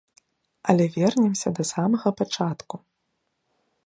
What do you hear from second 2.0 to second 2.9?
пачатку.